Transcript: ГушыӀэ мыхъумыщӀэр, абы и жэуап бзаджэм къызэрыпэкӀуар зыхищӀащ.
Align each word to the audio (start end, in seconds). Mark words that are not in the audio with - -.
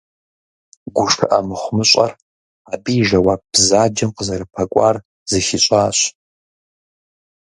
ГушыӀэ 0.95 1.37
мыхъумыщӀэр, 1.47 2.11
абы 2.73 2.91
и 3.01 3.03
жэуап 3.07 3.41
бзаджэм 3.51 4.09
къызэрыпэкӀуар 4.15 4.95
зыхищӀащ. 5.29 5.97